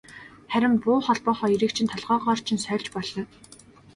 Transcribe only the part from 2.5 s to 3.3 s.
сольж болно.